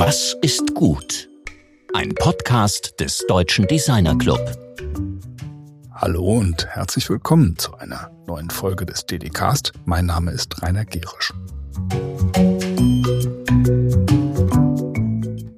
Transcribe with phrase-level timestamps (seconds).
[0.00, 1.28] Was ist gut?
[1.92, 4.38] Ein Podcast des Deutschen Designer Club.
[5.92, 9.72] Hallo und herzlich willkommen zu einer neuen Folge des DDcast.
[9.86, 11.34] Mein Name ist Rainer Gerisch.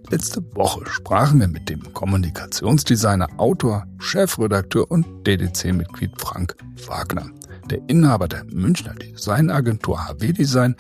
[0.09, 7.27] Letzte Woche sprachen wir mit dem Kommunikationsdesigner, Autor, Chefredakteur und DDC-Mitglied Frank Wagner.
[7.69, 10.77] Der Inhaber der Münchner Designagentur HW Design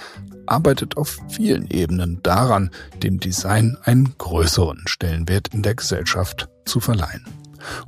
[0.50, 2.70] arbeitet auf vielen Ebenen daran,
[3.02, 7.24] dem Design einen größeren Stellenwert in der Gesellschaft zu verleihen.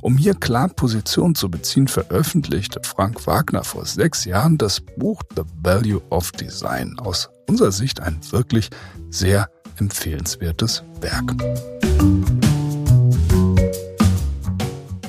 [0.01, 5.43] Um hier klar Position zu beziehen, veröffentlichte Frank Wagner vor sechs Jahren das Buch The
[5.63, 6.99] Value of Design.
[6.99, 8.71] Aus unserer Sicht ein wirklich
[9.11, 11.35] sehr empfehlenswertes Werk.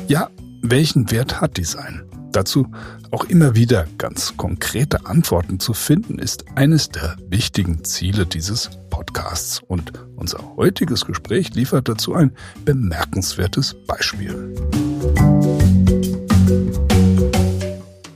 [0.08, 0.30] Ja,
[0.62, 2.04] welchen Wert hat Design?
[2.34, 2.68] Dazu
[3.12, 9.62] auch immer wieder ganz konkrete Antworten zu finden, ist eines der wichtigen Ziele dieses Podcasts.
[9.68, 12.32] Und unser heutiges Gespräch liefert dazu ein
[12.66, 14.56] bemerkenswertes Beispiel.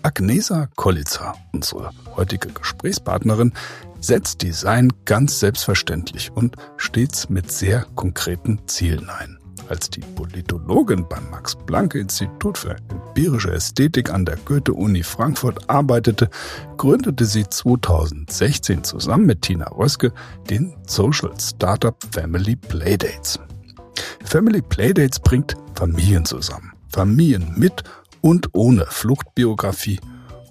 [0.02, 3.54] Agnesa Kollitzer, unsere heutige Gesprächspartnerin,
[4.00, 9.37] setzt Design ganz selbstverständlich und stets mit sehr konkreten Zielen ein.
[9.70, 16.30] Als die Politologin beim Max-Planck-Institut für empirische Ästhetik an der Goethe-Uni Frankfurt arbeitete,
[16.78, 20.14] gründete sie 2016 zusammen mit Tina Röske
[20.50, 23.40] den Social Startup Family Playdates.
[24.24, 26.72] Family Playdates bringt Familien zusammen.
[26.90, 27.84] Familien mit
[28.22, 30.00] und ohne Fluchtbiografie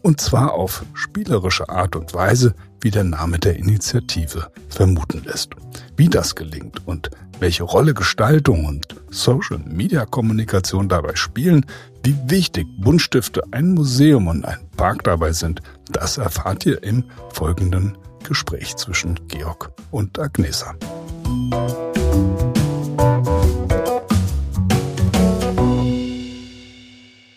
[0.07, 5.51] und zwar auf spielerische Art und Weise, wie der Name der Initiative vermuten lässt.
[5.97, 11.67] Wie das gelingt und welche Rolle Gestaltung und Social-Media-Kommunikation dabei spielen,
[12.05, 17.99] wie wichtig Buntstifte, ein Museum und ein Park dabei sind, das erfahrt ihr im folgenden
[18.23, 20.77] Gespräch zwischen Georg und Agnesa.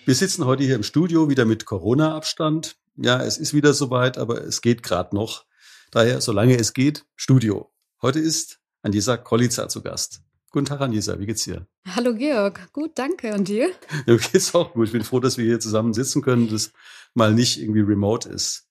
[0.09, 2.77] Wir sitzen heute hier im Studio wieder mit Corona-Abstand.
[2.95, 5.45] Ja, es ist wieder soweit, aber es geht gerade noch.
[5.91, 7.71] Daher, solange es geht, Studio.
[8.01, 10.23] Heute ist Anisa Kolitzer zu Gast.
[10.49, 11.67] Guten Tag, Anisa, wie geht's dir?
[11.85, 13.35] Hallo Georg, gut, danke.
[13.35, 13.69] Und dir?
[14.07, 14.87] Ja, mir geht's auch gut.
[14.87, 16.71] Ich bin froh, dass wir hier zusammen sitzen können, das
[17.13, 18.67] mal nicht irgendwie remote ist.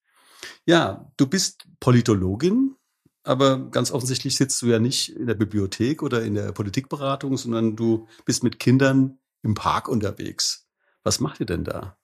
[0.66, 2.74] Ja, du bist Politologin,
[3.22, 7.76] aber ganz offensichtlich sitzt du ja nicht in der Bibliothek oder in der Politikberatung, sondern
[7.76, 10.67] du bist mit Kindern im Park unterwegs.
[11.04, 11.96] Was macht ihr denn da?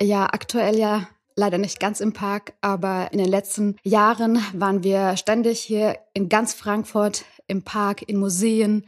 [0.00, 5.16] Ja, aktuell ja leider nicht ganz im Park, aber in den letzten Jahren waren wir
[5.16, 8.86] ständig hier in ganz Frankfurt im Park, in Museen,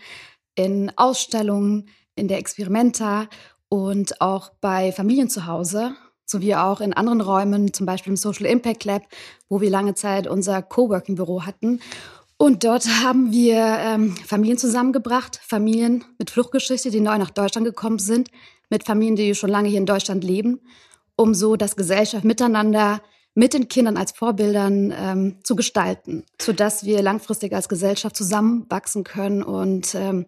[0.54, 3.28] in Ausstellungen, in der Experimenta
[3.68, 5.94] und auch bei Familien zu Hause,
[6.26, 9.02] sowie auch in anderen Räumen, zum Beispiel im Social Impact Lab,
[9.48, 11.80] wo wir lange Zeit unser Coworking-Büro hatten.
[12.36, 17.98] Und dort haben wir ähm, Familien zusammengebracht, Familien mit Fluchtgeschichte, die neu nach Deutschland gekommen
[17.98, 18.30] sind,
[18.70, 20.60] mit Familien, die schon lange hier in Deutschland leben
[21.16, 23.02] um so das Gesellschaft miteinander
[23.34, 29.42] mit den Kindern als Vorbildern ähm, zu gestalten, sodass wir langfristig als Gesellschaft zusammenwachsen können
[29.42, 30.26] und ähm,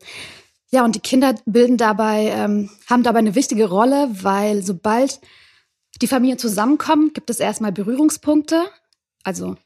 [0.72, 5.20] ja, und die Kinder bilden dabei, ähm, haben dabei eine wichtige Rolle, weil sobald
[6.02, 8.64] die Familien zusammenkommen, gibt es erstmal Berührungspunkte,
[9.22, 9.56] also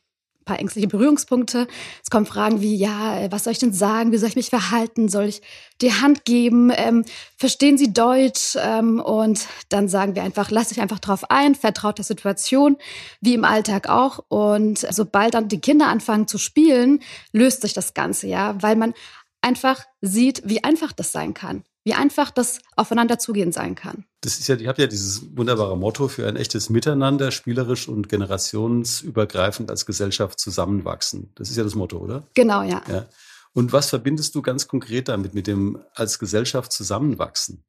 [0.44, 1.66] paar ängstliche Berührungspunkte.
[2.02, 4.12] Es kommen Fragen wie, ja, äh, was soll ich denn sagen?
[4.12, 5.08] Wie soll ich mich verhalten?
[5.08, 5.42] Soll ich
[5.80, 6.70] die Hand geben?
[6.74, 7.04] Ähm,
[7.36, 8.56] verstehen Sie Deutsch?
[8.60, 12.76] Ähm, und dann sagen wir einfach, lass dich einfach drauf ein, vertraut der Situation,
[13.20, 14.20] wie im Alltag auch.
[14.28, 17.00] Und sobald dann die Kinder anfangen zu spielen,
[17.32, 18.94] löst sich das Ganze, ja, weil man
[19.42, 24.04] einfach sieht, wie einfach das sein kann wie einfach das aufeinander zugehen sein kann.
[24.20, 28.08] Das ist ja, ihr habt ja dieses wunderbare Motto für ein echtes Miteinander, spielerisch und
[28.08, 31.32] generationsübergreifend als Gesellschaft zusammenwachsen.
[31.34, 32.22] Das ist ja das Motto, oder?
[32.34, 32.80] Genau, ja.
[32.88, 33.06] ja.
[33.54, 37.64] Und was verbindest du ganz konkret damit, mit dem als Gesellschaft zusammenwachsen?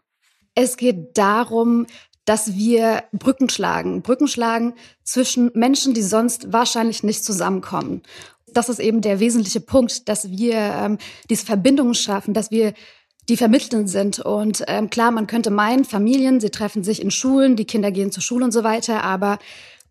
[0.53, 1.87] Es geht darum,
[2.25, 4.03] dass wir Brücken schlagen.
[4.03, 8.03] Brücken schlagen zwischen Menschen, die sonst wahrscheinlich nicht zusammenkommen.
[8.53, 10.97] Das ist eben der wesentliche Punkt, dass wir ähm,
[11.27, 12.73] diese Verbindungen schaffen, dass wir
[13.29, 14.19] die vermittelnd sind.
[14.19, 18.11] Und ähm, klar, man könnte meinen, Familien, sie treffen sich in Schulen, die Kinder gehen
[18.11, 19.39] zur Schule und so weiter, aber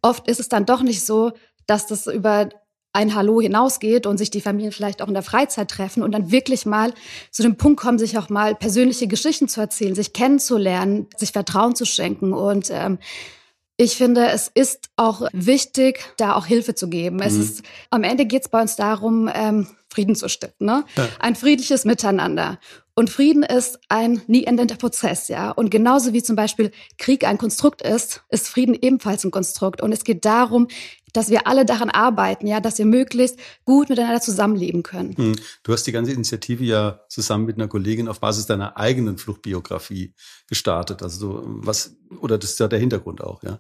[0.03, 1.33] oft ist es dann doch nicht so,
[1.67, 2.49] dass das über
[2.93, 6.33] ein Hallo hinausgeht und sich die Familien vielleicht auch in der Freizeit treffen und dann
[6.33, 6.93] wirklich mal
[7.31, 11.77] zu dem Punkt kommen, sich auch mal persönliche Geschichten zu erzählen, sich kennenzulernen, sich Vertrauen
[11.77, 12.33] zu schenken.
[12.33, 12.99] Und ähm,
[13.81, 17.17] ich finde, es ist auch wichtig, da auch Hilfe zu geben.
[17.17, 17.23] Mhm.
[17.23, 20.85] Es ist, am Ende geht es bei uns darum, ähm, Frieden zu stiften, ne?
[20.97, 21.09] Ja.
[21.19, 22.61] Ein friedliches Miteinander.
[22.95, 25.51] Und Frieden ist ein nie endender Prozess, ja.
[25.51, 29.81] Und genauso wie zum Beispiel Krieg ein Konstrukt ist, ist Frieden ebenfalls ein Konstrukt.
[29.81, 30.69] Und es geht darum,
[31.13, 35.17] dass wir alle daran arbeiten, ja, dass wir möglichst gut miteinander zusammenleben können.
[35.17, 35.37] Hm.
[35.63, 40.15] Du hast die ganze Initiative ja zusammen mit einer Kollegin auf Basis deiner eigenen Fluchtbiografie
[40.49, 41.03] gestartet.
[41.03, 43.59] Also was, oder das ist ja der Hintergrund auch, ja.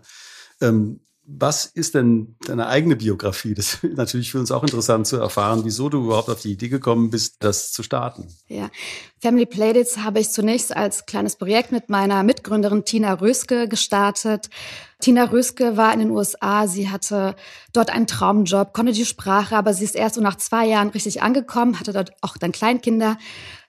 [0.61, 1.01] Ähm,
[1.39, 3.55] was ist denn deine eigene Biografie?
[3.55, 6.69] Das ist natürlich für uns auch interessant zu erfahren, wieso du überhaupt auf die Idee
[6.69, 8.29] gekommen bist, das zu starten.
[8.49, 8.71] Ja,
[9.21, 14.51] Family Playdates habe ich zunächst als kleines Projekt mit meiner Mitgründerin Tina Röske gestartet.
[15.01, 17.35] Tina Röske war in den USA, sie hatte
[17.73, 21.23] dort einen Traumjob, konnte die Sprache, aber sie ist erst so nach zwei Jahren richtig
[21.23, 23.17] angekommen, hatte dort auch dann Kleinkinder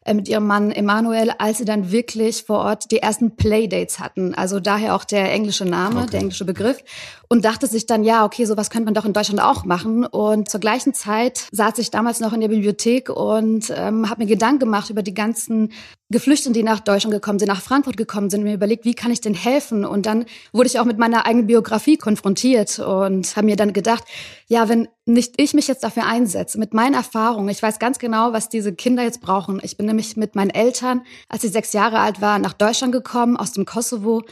[0.03, 4.33] äh, mit ihrem Mann Emanuel, als sie dann wirklich vor Ort die ersten Playdates hatten.
[4.33, 6.11] Also daher auch der englische Name, okay.
[6.11, 6.83] der englische Begriff.
[7.31, 10.05] Und dachte sich dann, ja, okay, sowas könnte man doch in Deutschland auch machen.
[10.05, 14.29] Und zur gleichen Zeit saß ich damals noch in der Bibliothek und ähm, habe mir
[14.29, 15.71] Gedanken gemacht über die ganzen
[16.09, 19.21] Geflüchteten, die nach Deutschland gekommen sind, nach Frankfurt gekommen sind, mir überlegt, wie kann ich
[19.21, 19.85] denn helfen?
[19.85, 24.03] Und dann wurde ich auch mit meiner eigenen Biografie konfrontiert und habe mir dann gedacht,
[24.47, 28.33] ja, wenn nicht ich mich jetzt dafür einsetze, mit meinen Erfahrungen, ich weiß ganz genau,
[28.33, 29.61] was diese Kinder jetzt brauchen.
[29.63, 33.37] Ich bin nämlich mit meinen Eltern, als sie sechs Jahre alt war, nach Deutschland gekommen,
[33.37, 34.23] aus dem Kosovo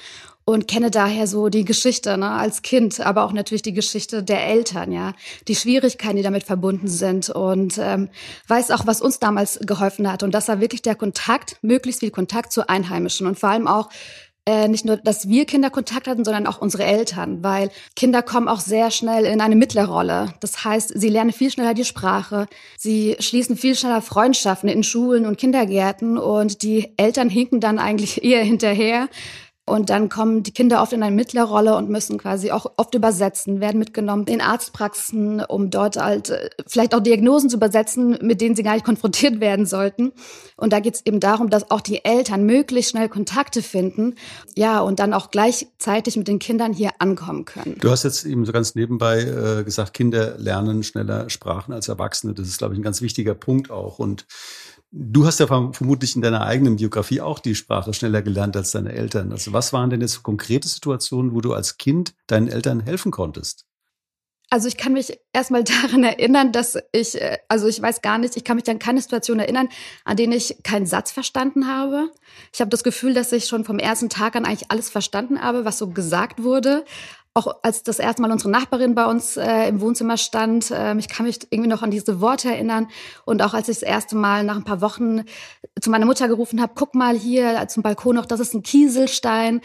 [0.49, 4.47] und kenne daher so die Geschichte ne, als Kind, aber auch natürlich die Geschichte der
[4.47, 5.13] Eltern, ja,
[5.47, 8.09] die Schwierigkeiten, die damit verbunden sind und ähm,
[8.47, 12.09] weiß auch, was uns damals geholfen hat und das war wirklich der Kontakt, möglichst viel
[12.09, 13.89] Kontakt zu Einheimischen und vor allem auch
[14.47, 18.47] äh, nicht nur, dass wir Kinder Kontakt hatten, sondern auch unsere Eltern, weil Kinder kommen
[18.47, 20.33] auch sehr schnell in eine Mittlerrolle.
[20.39, 25.27] Das heißt, sie lernen viel schneller die Sprache, sie schließen viel schneller Freundschaften in Schulen
[25.27, 29.09] und Kindergärten und die Eltern hinken dann eigentlich eher hinterher
[29.69, 33.61] und dann kommen die Kinder oft in eine Mittlerrolle und müssen quasi auch oft übersetzen,
[33.61, 38.55] werden mitgenommen in Arztpraxen, um dort halt äh, vielleicht auch Diagnosen zu übersetzen, mit denen
[38.55, 40.11] sie gar nicht konfrontiert werden sollten.
[40.57, 44.15] Und da geht es eben darum, dass auch die Eltern möglichst schnell Kontakte finden,
[44.55, 47.77] ja, und dann auch gleichzeitig mit den Kindern hier ankommen können.
[47.79, 52.33] Du hast jetzt eben so ganz nebenbei äh, gesagt, Kinder lernen schneller Sprachen als Erwachsene.
[52.33, 53.99] Das ist, glaube ich, ein ganz wichtiger Punkt auch.
[53.99, 54.25] Und
[54.91, 58.91] Du hast ja vermutlich in deiner eigenen Biografie auch die Sprache schneller gelernt als deine
[58.91, 59.31] Eltern.
[59.31, 63.65] Also was waren denn jetzt konkrete Situationen, wo du als Kind deinen Eltern helfen konntest?
[64.51, 68.35] Also ich kann mich erstmal daran erinnern, dass ich, äh, also ich weiß gar nicht,
[68.35, 69.69] ich kann mich an keine Situation erinnern,
[70.05, 72.09] an denen ich keinen Satz verstanden habe.
[72.51, 75.65] Ich habe das Gefühl, dass ich schon vom ersten Tag an eigentlich alles verstanden habe,
[75.65, 76.83] was so gesagt wurde
[77.33, 81.07] auch als das erste Mal unsere Nachbarin bei uns äh, im Wohnzimmer stand, äh, ich
[81.07, 82.87] kann mich irgendwie noch an diese Worte erinnern.
[83.25, 85.23] Und auch als ich das erste Mal nach ein paar Wochen
[85.79, 89.61] zu meiner Mutter gerufen habe, guck mal hier zum Balkon noch, das ist ein Kieselstein.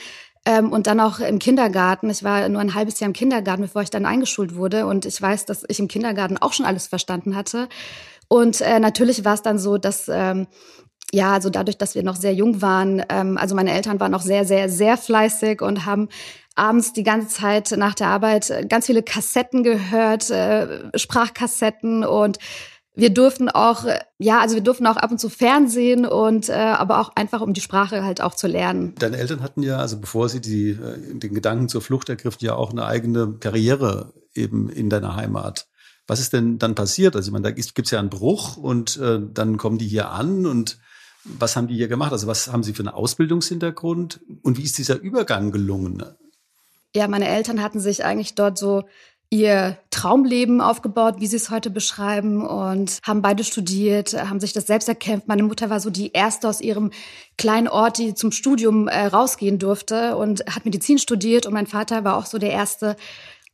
[0.46, 2.10] Ähm, und dann auch im Kindergarten.
[2.10, 4.86] Ich war nur ein halbes Jahr im Kindergarten, bevor ich dann eingeschult wurde.
[4.86, 7.68] Und ich weiß, dass ich im Kindergarten auch schon alles verstanden hatte.
[8.28, 10.46] Und äh, natürlich war es dann so, dass ähm,
[11.14, 14.22] ja, also dadurch, dass wir noch sehr jung waren, ähm, also meine Eltern waren noch
[14.22, 16.08] sehr, sehr, sehr fleißig und haben
[16.54, 22.38] abends die ganze Zeit nach der Arbeit äh, ganz viele Kassetten gehört, äh, Sprachkassetten und
[22.96, 26.52] wir durften auch, äh, ja, also wir durften auch ab und zu Fernsehen und äh,
[26.52, 28.94] aber auch einfach, um die Sprache halt auch zu lernen.
[28.98, 32.54] Deine Eltern hatten ja, also bevor sie die, äh, den Gedanken zur Flucht ergriffen, ja
[32.54, 35.66] auch eine eigene Karriere eben in deiner Heimat.
[36.06, 37.16] Was ist denn dann passiert?
[37.16, 40.10] Also ich meine, da gibt es ja einen Bruch und äh, dann kommen die hier
[40.10, 40.78] an und
[41.24, 42.12] was haben die hier gemacht?
[42.12, 46.02] Also was haben sie für einen Ausbildungshintergrund und wie ist dieser Übergang gelungen?
[46.94, 48.84] Ja, meine Eltern hatten sich eigentlich dort so
[49.30, 54.66] ihr Traumleben aufgebaut, wie sie es heute beschreiben und haben beide studiert, haben sich das
[54.66, 55.26] selbst erkämpft.
[55.26, 56.92] Meine Mutter war so die erste aus ihrem
[57.36, 62.04] kleinen Ort, die zum Studium äh, rausgehen durfte und hat Medizin studiert und mein Vater
[62.04, 62.96] war auch so der erste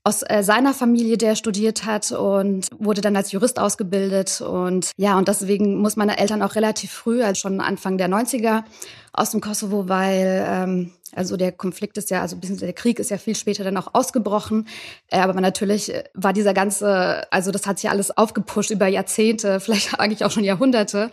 [0.03, 4.41] aus äh, seiner Familie, der studiert hat und wurde dann als Jurist ausgebildet.
[4.41, 8.65] Und ja, und deswegen muss meine Eltern auch relativ früh, als schon Anfang der 90er,
[9.13, 13.19] aus dem Kosovo, weil ähm, also der Konflikt ist ja, also der Krieg ist ja
[13.19, 14.69] viel später dann auch ausgebrochen.
[15.09, 19.61] Äh, aber natürlich äh, war dieser ganze, also das hat sich alles aufgepusht über Jahrzehnte,
[19.61, 21.11] vielleicht eigentlich auch schon Jahrhunderte.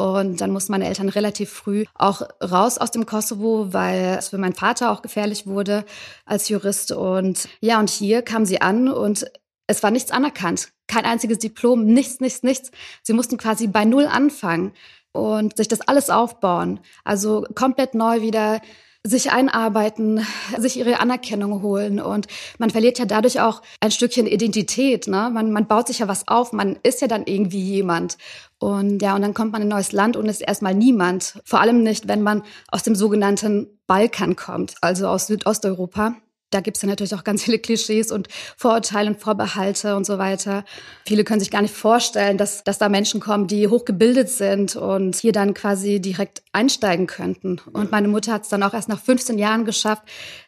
[0.00, 4.38] Und dann mussten meine Eltern relativ früh auch raus aus dem Kosovo, weil es für
[4.38, 5.84] meinen Vater auch gefährlich wurde
[6.24, 6.92] als Jurist.
[6.92, 9.28] Und ja, und hier kamen sie an und
[9.66, 10.68] es war nichts anerkannt.
[10.86, 12.70] Kein einziges Diplom, nichts, nichts, nichts.
[13.02, 14.72] Sie mussten quasi bei Null anfangen
[15.12, 16.80] und sich das alles aufbauen.
[17.04, 18.60] Also komplett neu wieder
[19.04, 20.26] sich einarbeiten,
[20.58, 22.00] sich ihre Anerkennung holen.
[22.00, 22.26] Und
[22.58, 25.06] man verliert ja dadurch auch ein Stückchen Identität.
[25.06, 25.30] Ne?
[25.32, 28.18] Man, man baut sich ja was auf, man ist ja dann irgendwie jemand.
[28.58, 31.40] Und ja, und dann kommt man in ein neues Land und ist erstmal niemand.
[31.44, 36.16] Vor allem nicht, wenn man aus dem sogenannten Balkan kommt, also aus Südosteuropa.
[36.50, 40.18] Da gibt es ja natürlich auch ganz viele Klischees und Vorurteile und Vorbehalte und so
[40.18, 40.64] weiter.
[41.06, 45.16] Viele können sich gar nicht vorstellen, dass, dass da Menschen kommen, die hochgebildet sind und
[45.16, 47.60] hier dann quasi direkt einsteigen könnten.
[47.72, 50.02] Und meine Mutter hat es dann auch erst nach 15 Jahren geschafft,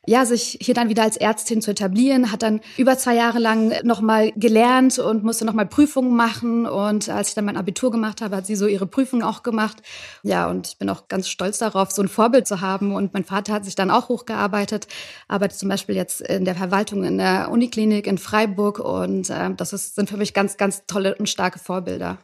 [0.06, 3.72] ja, sich hier dann wieder als Ärztin zu etablieren, hat dann über zwei Jahre lang
[3.84, 6.66] nochmal gelernt und musste nochmal Prüfungen machen.
[6.66, 9.82] Und als ich dann mein Abitur gemacht habe, hat sie so ihre Prüfungen auch gemacht.
[10.22, 12.92] Ja, und ich bin auch ganz stolz darauf, so ein Vorbild zu haben.
[12.92, 14.88] Und mein Vater hat sich dann auch hochgearbeitet,
[15.28, 18.78] arbeitet zum Beispiel jetzt in der Verwaltung in der Uniklinik in Freiburg.
[18.78, 22.18] Und äh, das ist, sind für mich ganz, ganz tolle und starke Vorbilder.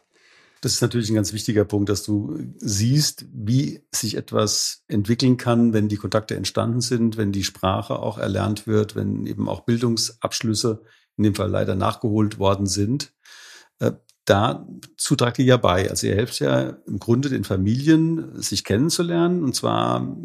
[0.63, 5.73] Das ist natürlich ein ganz wichtiger Punkt, dass du siehst, wie sich etwas entwickeln kann,
[5.73, 10.83] wenn die Kontakte entstanden sind, wenn die Sprache auch erlernt wird, wenn eben auch Bildungsabschlüsse
[11.19, 13.13] in dem Fall leider nachgeholt worden sind.
[14.27, 15.89] Dazu tragt ihr ja bei.
[15.89, 19.45] Also ihr helft ja im Grunde den Familien, sich kennenzulernen.
[19.45, 20.17] Und zwar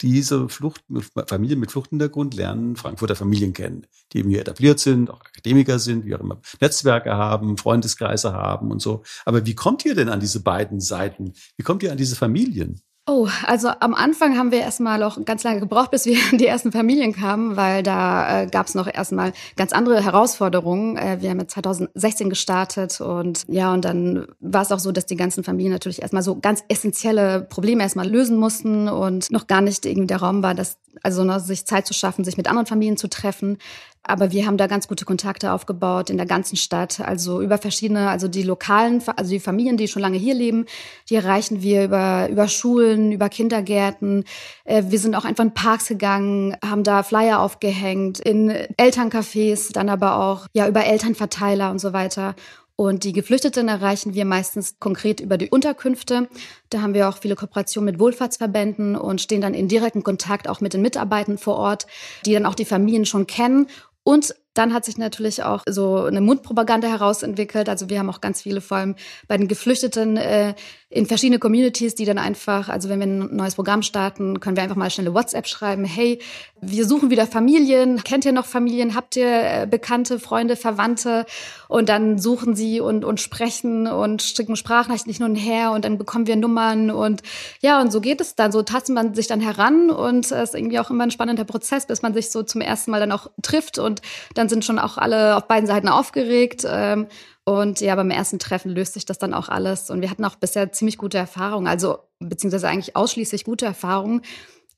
[0.00, 0.84] diese Flucht,
[1.26, 6.06] Familien mit Fluchthintergrund lernen Frankfurter Familien kennen, die eben hier etabliert sind, auch Akademiker sind,
[6.06, 9.02] wie auch immer, Netzwerke haben, Freundeskreise haben und so.
[9.24, 11.32] Aber wie kommt ihr denn an diese beiden Seiten?
[11.56, 12.80] Wie kommt ihr an diese Familien?
[13.12, 16.46] Oh, also am Anfang haben wir erstmal auch ganz lange gebraucht, bis wir in die
[16.46, 20.96] ersten Familien kamen, weil da äh, gab es noch erstmal ganz andere Herausforderungen.
[20.96, 25.06] Äh, wir haben ja 2016 gestartet und ja, und dann war es auch so, dass
[25.06, 29.60] die ganzen Familien natürlich erstmal so ganz essentielle Probleme erstmal lösen mussten und noch gar
[29.60, 32.66] nicht irgendwie der Raum war, dass also ne, sich Zeit zu schaffen, sich mit anderen
[32.66, 33.58] Familien zu treffen.
[34.02, 37.00] Aber wir haben da ganz gute Kontakte aufgebaut in der ganzen Stadt.
[37.00, 40.64] Also über verschiedene, also die lokalen, also die Familien, die schon lange hier leben,
[41.10, 44.24] die erreichen wir über, über Schulen, über Kindergärten.
[44.64, 49.90] Äh, wir sind auch einfach in Parks gegangen, haben da Flyer aufgehängt, in Elterncafés, dann
[49.90, 52.34] aber auch, ja, über Elternverteiler und so weiter.
[52.80, 56.30] Und die Geflüchteten erreichen wir meistens konkret über die Unterkünfte.
[56.70, 60.62] Da haben wir auch viele Kooperationen mit Wohlfahrtsverbänden und stehen dann in direkten Kontakt auch
[60.62, 61.86] mit den Mitarbeitern vor Ort,
[62.24, 63.66] die dann auch die Familien schon kennen
[64.04, 67.68] und dann hat sich natürlich auch so eine Mundpropaganda herausentwickelt.
[67.68, 68.96] Also wir haben auch ganz viele, vor allem
[69.28, 70.54] bei den Geflüchteten, äh,
[70.92, 74.64] in verschiedene Communities, die dann einfach, also wenn wir ein neues Programm starten, können wir
[74.64, 75.84] einfach mal schnell eine WhatsApp schreiben.
[75.84, 76.18] Hey,
[76.60, 78.02] wir suchen wieder Familien.
[78.02, 78.96] Kennt ihr noch Familien?
[78.96, 81.26] Habt ihr äh, Bekannte, Freunde, Verwandte?
[81.68, 85.96] Und dann suchen sie und, und sprechen und schicken Sprachnachrichten nicht nur her und dann
[85.96, 87.22] bekommen wir Nummern und
[87.60, 88.50] ja, und so geht es dann.
[88.50, 91.86] So tastet man sich dann heran und es ist irgendwie auch immer ein spannender Prozess,
[91.86, 94.02] bis man sich so zum ersten Mal dann auch trifft und
[94.40, 96.66] dann sind schon auch alle auf beiden Seiten aufgeregt.
[96.66, 97.06] Ähm,
[97.44, 99.90] und ja, beim ersten Treffen löst sich das dann auch alles.
[99.90, 104.22] Und wir hatten auch bisher ziemlich gute Erfahrungen, also beziehungsweise eigentlich ausschließlich gute Erfahrungen.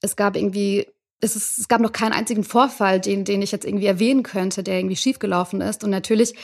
[0.01, 0.87] Es gab irgendwie,
[1.21, 4.63] es, ist, es gab noch keinen einzigen Vorfall, den, den ich jetzt irgendwie erwähnen könnte,
[4.63, 5.85] der irgendwie schiefgelaufen ist.
[5.85, 6.35] Und natürlich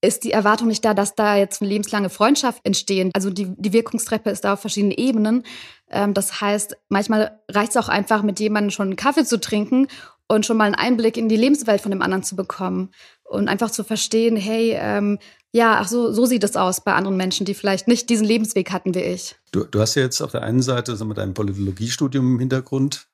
[0.00, 3.10] ist die Erwartung nicht da, dass da jetzt eine lebenslange Freundschaft entstehen.
[3.14, 5.44] Also die, die Wirkungstreppe ist da auf verschiedenen Ebenen.
[5.90, 9.88] Ähm, das heißt, manchmal reicht es auch einfach, mit jemandem schon einen Kaffee zu trinken
[10.28, 12.90] und schon mal einen Einblick in die Lebenswelt von dem anderen zu bekommen
[13.24, 15.18] und einfach zu verstehen, hey, ähm,
[15.52, 18.72] ja, ach so, so sieht es aus bei anderen Menschen, die vielleicht nicht diesen Lebensweg
[18.72, 19.36] hatten wie ich.
[19.52, 23.06] Du, du hast ja jetzt auf der einen Seite sagen wir, dein Politologiestudium im Hintergrund,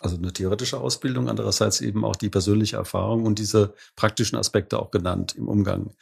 [0.00, 4.90] also eine theoretische Ausbildung, andererseits eben auch die persönliche Erfahrung und diese praktischen Aspekte auch
[4.90, 5.94] genannt im Umgang.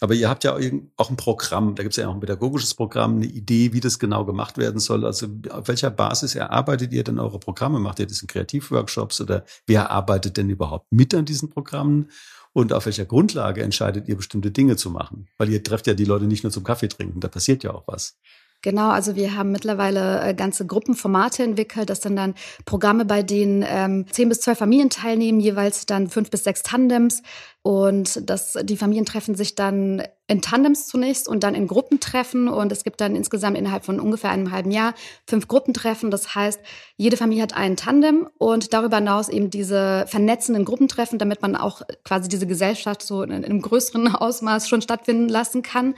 [0.00, 0.54] Aber ihr habt ja
[0.96, 3.98] auch ein Programm, da gibt es ja auch ein pädagogisches Programm, eine Idee, wie das
[3.98, 5.06] genau gemacht werden soll.
[5.06, 7.80] Also auf welcher Basis erarbeitet ihr denn eure Programme?
[7.80, 12.10] Macht ihr das in Kreativworkshops oder wer arbeitet denn überhaupt mit an diesen Programmen?
[12.52, 15.28] Und auf welcher Grundlage entscheidet ihr bestimmte Dinge zu machen?
[15.38, 17.84] Weil ihr trefft ja die Leute nicht nur zum Kaffee trinken, da passiert ja auch
[17.86, 18.18] was.
[18.66, 21.88] Genau, also wir haben mittlerweile äh, ganze Gruppenformate entwickelt.
[21.88, 26.30] Das sind dann Programme, bei denen ähm, zehn bis zwölf Familien teilnehmen, jeweils dann fünf
[26.30, 27.22] bis sechs Tandems.
[27.62, 32.48] Und das, die Familien treffen sich dann in Tandems zunächst und dann in Gruppentreffen.
[32.48, 34.94] Und es gibt dann insgesamt innerhalb von ungefähr einem halben Jahr
[35.28, 36.10] fünf Gruppentreffen.
[36.10, 36.58] Das heißt,
[36.96, 41.82] jede Familie hat einen Tandem und darüber hinaus eben diese vernetzenden Gruppentreffen, damit man auch
[42.02, 45.94] quasi diese Gesellschaft so in, in einem größeren Ausmaß schon stattfinden lassen kann.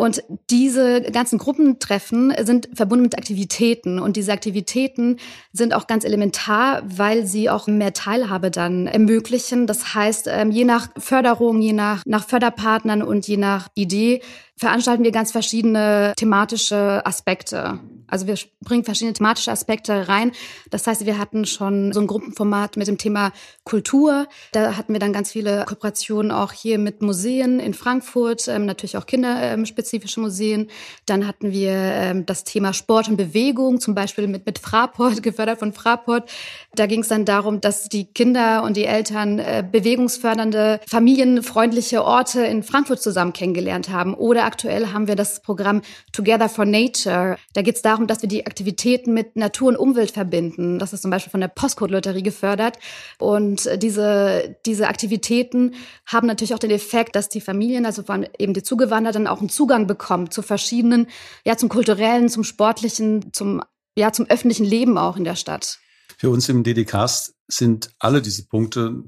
[0.00, 3.98] Und diese ganzen Gruppentreffen sind verbunden mit Aktivitäten.
[3.98, 5.18] Und diese Aktivitäten
[5.52, 9.66] sind auch ganz elementar, weil sie auch mehr Teilhabe dann ermöglichen.
[9.66, 14.22] Das heißt, ähm, je nach Förderung, je nach, nach Förderpartnern und je nach Idee
[14.60, 17.80] veranstalten wir ganz verschiedene thematische Aspekte.
[18.10, 20.32] Also wir bringen verschiedene thematische Aspekte rein.
[20.70, 23.32] Das heißt, wir hatten schon so ein Gruppenformat mit dem Thema
[23.64, 24.26] Kultur.
[24.52, 28.96] Da hatten wir dann ganz viele Kooperationen auch hier mit Museen in Frankfurt, ähm, natürlich
[28.96, 30.68] auch kinderspezifische Museen.
[31.06, 35.60] Dann hatten wir ähm, das Thema Sport und Bewegung, zum Beispiel mit, mit Fraport, gefördert
[35.60, 36.28] von Fraport.
[36.74, 42.42] Da ging es dann darum, dass die Kinder und die Eltern äh, bewegungsfördernde, familienfreundliche Orte
[42.42, 47.36] in Frankfurt zusammen kennengelernt haben oder aktuell haben wir das Programm Together for Nature.
[47.52, 50.80] Da geht es darum, dass wir die Aktivitäten mit Natur und Umwelt verbinden.
[50.80, 52.78] Das ist zum Beispiel von der Postcode-Lotterie gefördert.
[53.18, 58.26] Und diese, diese Aktivitäten haben natürlich auch den Effekt, dass die Familien, also vor allem
[58.38, 61.06] eben die Zugewanderten, auch einen Zugang bekommen zu verschiedenen,
[61.44, 63.62] ja, zum kulturellen, zum sportlichen, zum,
[63.96, 65.78] ja, zum öffentlichen Leben auch in der Stadt.
[66.18, 69.04] Für uns im DDCast sind alle diese Punkte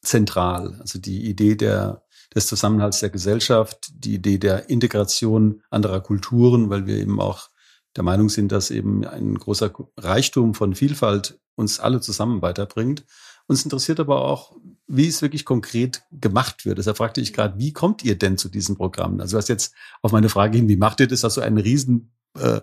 [0.00, 0.76] zentral.
[0.80, 2.03] Also die Idee der
[2.34, 7.50] des Zusammenhalts der Gesellschaft, die Idee der Integration anderer Kulturen, weil wir eben auch
[7.96, 13.04] der Meinung sind, dass eben ein großer Reichtum von Vielfalt uns alle zusammen weiterbringt.
[13.46, 16.78] Uns interessiert aber auch, wie es wirklich konkret gemacht wird.
[16.78, 19.20] Deshalb fragte ich gerade, wie kommt ihr denn zu diesen Programmen?
[19.20, 21.24] Also du hast jetzt auf meine Frage hin, wie macht ihr das?
[21.24, 22.60] Hast du einen riesen äh,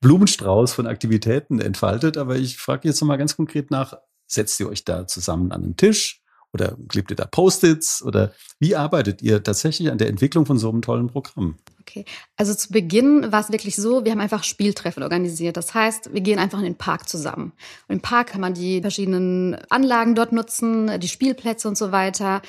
[0.00, 2.16] Blumenstrauß von Aktivitäten entfaltet?
[2.16, 3.94] Aber ich frage jetzt nochmal ganz konkret nach,
[4.26, 6.22] setzt ihr euch da zusammen an den Tisch?
[6.56, 8.02] Oder klebt ihr da Post-its?
[8.02, 11.56] Oder wie arbeitet ihr tatsächlich an der Entwicklung von so einem tollen Programm?
[11.82, 15.58] Okay, also zu Beginn war es wirklich so, wir haben einfach Spieltreffen organisiert.
[15.58, 17.52] Das heißt, wir gehen einfach in den Park zusammen.
[17.88, 22.40] Und im Park kann man die verschiedenen Anlagen dort nutzen, die Spielplätze und so weiter.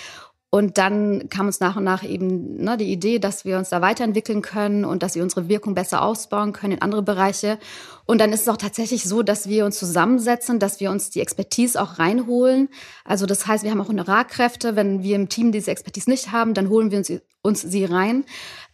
[0.50, 3.82] Und dann kam uns nach und nach eben ne, die Idee, dass wir uns da
[3.82, 7.60] weiterentwickeln können und dass wir unsere Wirkung besser ausbauen können in andere Bereiche.
[8.08, 11.20] Und dann ist es auch tatsächlich so, dass wir uns zusammensetzen, dass wir uns die
[11.20, 12.70] Expertise auch reinholen.
[13.04, 14.78] Also das heißt, wir haben auch Honorarkräfte.
[14.78, 17.12] Wenn wir im Team diese Expertise nicht haben, dann holen wir uns,
[17.42, 18.24] uns sie rein.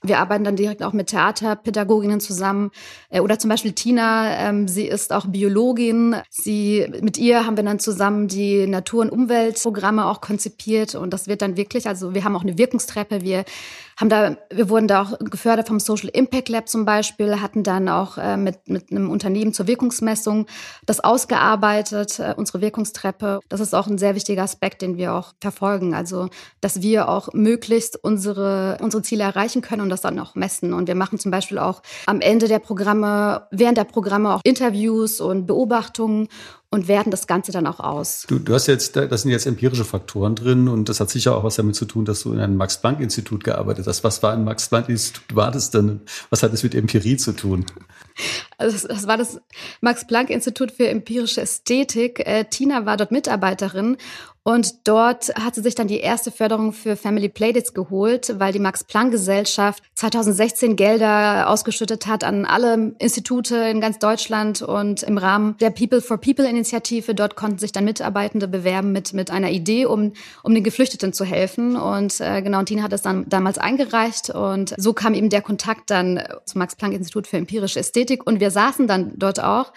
[0.04, 2.70] Wir arbeiten dann direkt auch mit Theaterpädagoginnen zusammen.
[3.10, 6.16] Äh, oder zum Beispiel Tina, ähm, sie ist auch Biologin.
[6.30, 10.94] Sie, mit ihr haben wir dann zusammen die Natur- und Umweltprogramme auch konzipiert.
[10.94, 13.22] Und das wird dann wirklich, also wir haben auch eine Wirkungstreppe.
[13.22, 13.46] Wir
[13.98, 17.90] haben da, wir wurden da auch gefördert vom Social Impact Lab zum Beispiel, hatten dann
[17.90, 20.48] auch äh, mit, mit einem Unternehmen zur Wirkungsmessung
[20.86, 23.40] das ausgearbeitet, äh, unsere Wirkungstreppe.
[23.50, 25.94] Das ist auch ein sehr wichtiger Aspekt, den wir auch verfolgen.
[25.94, 26.30] Also,
[26.62, 30.74] dass wir auch möglichst unsere, unsere Ziele erreichen können und das dann auch messen.
[30.74, 35.22] Und wir machen zum Beispiel auch am Ende der Programme, während der Programme auch Interviews
[35.22, 36.28] und Beobachtungen
[36.74, 38.25] und werten das Ganze dann auch aus.
[38.27, 41.44] Du, du hast jetzt, das sind jetzt empirische Faktoren drin und das hat sicher auch
[41.44, 44.03] was damit zu tun, dass du in einem Max-Planck-Institut gearbeitet hast.
[44.03, 45.36] Was war ein Max-Planck-Institut?
[45.36, 46.01] War das denn?
[46.32, 47.68] Was hat es mit Empirie zu tun?
[48.58, 49.39] Also das war das
[49.82, 52.25] Max-Planck-Institut für empirische Ästhetik.
[52.25, 53.98] Äh, Tina war dort Mitarbeiterin
[54.44, 58.60] und dort hat sie sich dann die erste Förderung für Family Playdates geholt, weil die
[58.60, 65.70] Max-Planck-Gesellschaft 2016 Gelder ausgeschüttet hat an alle Institute in ganz Deutschland und im Rahmen der
[65.70, 67.15] People for People-Initiative.
[67.15, 70.12] Dort konnten sich dann Mitarbeitende bewerben mit, mit einer Idee, um,
[70.44, 71.78] um den Geflüchteten zu helfen.
[71.78, 75.41] Und äh, genau, und Tina hat das dann damals eingereicht und so kam eben der
[75.41, 79.72] Kontakt dann zum Max-Planck-Institut für empirische Ästhetik und wir saßen dann dort auch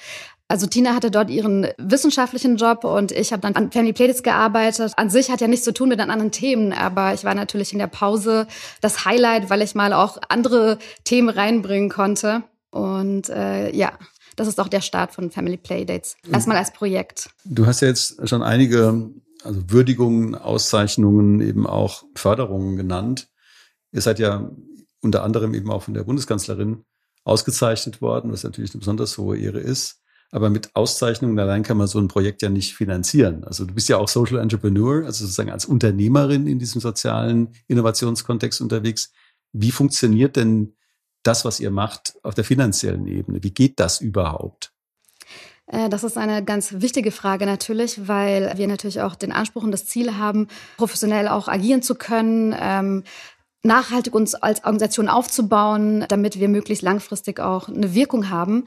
[0.49, 4.93] also Tina hatte dort ihren wissenschaftlichen Job und ich habe dann an Family Playdates gearbeitet.
[4.97, 7.81] An sich hat ja nichts zu tun mit anderen Themen, aber ich war natürlich in
[7.81, 8.47] der Pause
[8.81, 12.45] das Highlight, weil ich mal auch andere Themen reinbringen konnte.
[12.71, 13.93] Und äh, ja,
[14.37, 16.17] das ist auch der Start von Family Playdates.
[16.31, 17.31] Erstmal als Projekt.
[17.45, 19.11] Du hast ja jetzt schon einige
[19.43, 23.29] also Würdigungen, Auszeichnungen, eben auch Förderungen genannt.
[23.93, 24.51] Ihr seid ja
[25.01, 26.85] unter anderem eben auch von der Bundeskanzlerin
[27.25, 30.03] ausgezeichnet worden, was natürlich eine besonders hohe Ehre ist.
[30.31, 33.45] Aber mit Auszeichnungen allein kann man so ein Projekt ja nicht finanzieren.
[33.45, 38.61] Also du bist ja auch Social Entrepreneur, also sozusagen als Unternehmerin in diesem sozialen Innovationskontext
[38.61, 39.12] unterwegs.
[39.53, 40.75] Wie funktioniert denn
[41.23, 43.43] das, was ihr macht, auf der finanziellen Ebene?
[43.43, 44.73] Wie geht das überhaupt?
[45.67, 49.73] Äh, das ist eine ganz wichtige Frage natürlich, weil wir natürlich auch den Anspruch und
[49.73, 53.05] das Ziel haben, professionell auch agieren zu können, ähm,
[53.62, 58.65] nachhaltig uns als Organisation aufzubauen, damit wir möglichst langfristig auch eine Wirkung haben.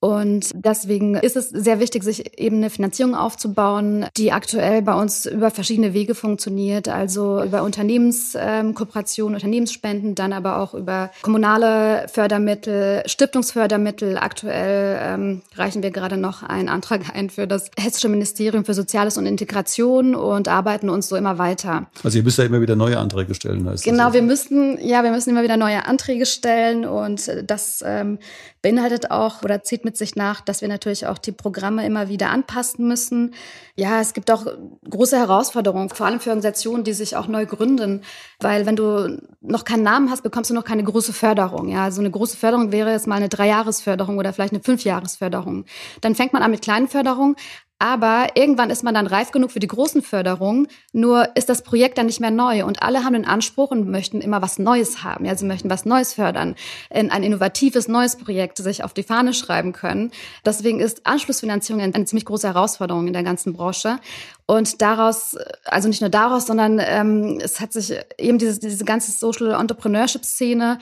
[0.00, 5.26] Und deswegen ist es sehr wichtig, sich eben eine Finanzierung aufzubauen, die aktuell bei uns
[5.26, 6.88] über verschiedene Wege funktioniert.
[6.88, 14.16] Also über Unternehmenskooperationen, Unternehmensspenden, dann aber auch über kommunale Fördermittel, Stiftungsfördermittel.
[14.16, 19.18] Aktuell ähm, reichen wir gerade noch einen Antrag ein für das Hessische Ministerium für Soziales
[19.18, 21.88] und Integration und arbeiten uns so immer weiter.
[22.02, 23.68] Also ihr müsst ja immer wieder neue Anträge stellen.
[23.68, 28.18] Heißt genau, wir müssten, ja, wir müssen immer wieder neue Anträge stellen und das ähm,
[28.62, 32.30] beinhaltet auch oder zieht mit sich nach, dass wir natürlich auch die Programme immer wieder
[32.30, 33.34] anpassen müssen.
[33.76, 34.46] Ja, es gibt auch
[34.88, 38.02] große Herausforderungen, vor allem für Organisationen, die sich auch neu gründen,
[38.40, 41.68] weil wenn du noch keinen Namen hast, bekommst du noch keine große Förderung.
[41.68, 45.64] Ja, also eine große Förderung wäre jetzt mal eine Dreijahresförderung oder vielleicht eine Fünfjahresförderung.
[46.00, 47.36] Dann fängt man an mit kleinen Förderungen,
[47.80, 50.68] aber irgendwann ist man dann reif genug für die großen Förderungen.
[50.92, 54.20] Nur ist das Projekt dann nicht mehr neu und alle haben den Anspruch und möchten
[54.20, 55.24] immer was Neues haben.
[55.24, 56.56] Ja, sie möchten was Neues fördern,
[56.90, 60.12] in ein innovatives neues Projekt sich auf die Fahne schreiben können.
[60.44, 63.98] Deswegen ist Anschlussfinanzierung eine ziemlich große Herausforderung in der ganzen Branche.
[64.44, 69.10] Und daraus, also nicht nur daraus, sondern ähm, es hat sich eben diese, diese ganze
[69.10, 70.78] Social Entrepreneurship-Szene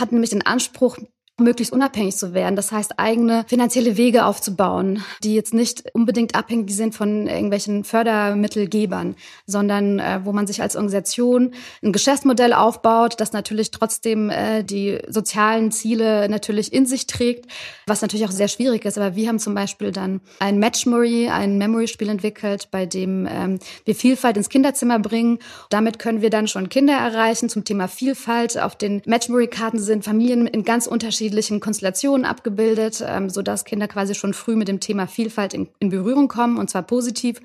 [0.00, 0.96] hat nämlich den Anspruch,
[1.38, 2.56] möglichst unabhängig zu werden.
[2.56, 9.16] Das heißt, eigene finanzielle Wege aufzubauen, die jetzt nicht unbedingt abhängig sind von irgendwelchen Fördermittelgebern,
[9.46, 14.98] sondern äh, wo man sich als Organisation ein Geschäftsmodell aufbaut, das natürlich trotzdem äh, die
[15.08, 17.50] sozialen Ziele natürlich in sich trägt,
[17.86, 18.98] was natürlich auch sehr schwierig ist.
[18.98, 23.94] Aber wir haben zum Beispiel dann ein Matchmemory, ein Memory-Spiel entwickelt, bei dem ähm, wir
[23.94, 25.38] Vielfalt ins Kinderzimmer bringen.
[25.70, 28.58] Damit können wir dann schon Kinder erreichen zum Thema Vielfalt.
[28.58, 34.14] Auf den Matchmemory-Karten sind Familien in ganz unterschiedlichen unterschiedlichen Konstellationen abgebildet, ähm, sodass Kinder quasi
[34.14, 37.40] schon früh mit dem Thema Vielfalt in, in Berührung kommen und zwar positiv.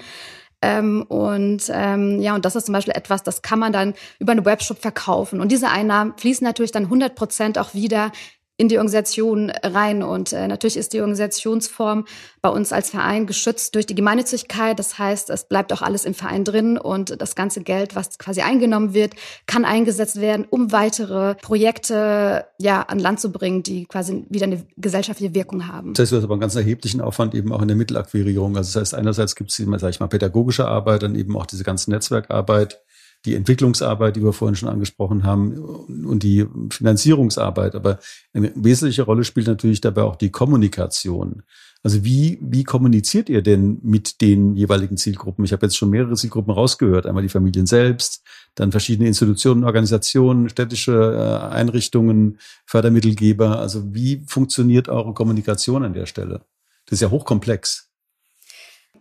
[0.63, 4.31] Ähm, und ähm, ja, und das ist zum Beispiel etwas, das kann man dann über
[4.31, 5.39] eine Webshop verkaufen.
[5.39, 8.11] Und diese Einnahmen fließen natürlich dann 100 Prozent auch wieder
[8.57, 10.01] in die Organisation rein.
[10.01, 12.05] Und äh, natürlich ist die Organisationsform
[12.41, 14.79] bei uns als Verein geschützt durch die Gemeinnützigkeit.
[14.79, 18.41] Das heißt, es bleibt auch alles im Verein drin und das ganze Geld, was quasi
[18.41, 19.13] eingenommen wird,
[19.45, 24.65] kann eingesetzt werden, um weitere Projekte ja an Land zu bringen, die quasi wieder eine
[24.75, 25.93] gesellschaftliche Wirkung haben.
[25.93, 28.57] Das heißt, du hast aber einen ganz erheblichen Aufwand eben auch in der Mittelakquirierung.
[28.57, 31.45] Also das heißt, einerseits gibt es immer, sag ich mal, pädagogische Arbeit, dann eben auch
[31.45, 32.81] diese ganze Netzwerkarbeit
[33.25, 37.75] die Entwicklungsarbeit, die wir vorhin schon angesprochen haben, und die Finanzierungsarbeit.
[37.75, 37.99] Aber
[38.33, 41.43] eine wesentliche Rolle spielt natürlich dabei auch die Kommunikation.
[41.83, 45.45] Also wie, wie kommuniziert ihr denn mit den jeweiligen Zielgruppen?
[45.45, 47.05] Ich habe jetzt schon mehrere Zielgruppen rausgehört.
[47.05, 48.23] Einmal die Familien selbst,
[48.55, 53.59] dann verschiedene Institutionen, Organisationen, städtische äh, Einrichtungen, Fördermittelgeber.
[53.59, 56.41] Also wie funktioniert eure Kommunikation an der Stelle?
[56.85, 57.86] Das ist ja hochkomplex.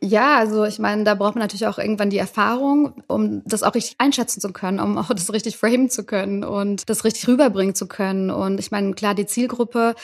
[0.02, 3.74] Ja, also ich meine, da braucht man natürlich auch irgendwann die Erfahrung, um das auch
[3.74, 7.74] richtig einschätzen zu können, um auch das richtig framen zu können und das richtig rüberbringen
[7.74, 8.30] zu können.
[8.30, 9.94] Und ich meine, klar, die Zielgruppe,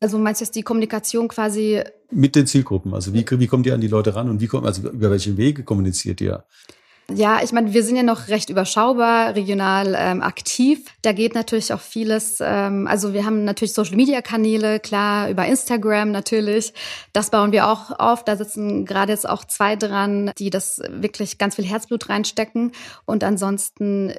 [0.00, 1.82] also meinst du jetzt die Kommunikation quasi?
[2.10, 4.66] Mit den Zielgruppen, also wie, wie kommt ihr an die Leute ran und wie kommt,
[4.66, 6.44] also über welche Wege kommuniziert ihr?
[7.10, 10.84] Ja, ich meine, wir sind ja noch recht überschaubar, regional ähm, aktiv.
[11.00, 12.36] Da geht natürlich auch vieles.
[12.40, 16.74] Ähm, also wir haben natürlich Social-Media-Kanäle, klar, über Instagram natürlich.
[17.14, 18.24] Das bauen wir auch auf.
[18.24, 22.72] Da sitzen gerade jetzt auch zwei dran, die das wirklich ganz viel Herzblut reinstecken.
[23.06, 24.12] Und ansonsten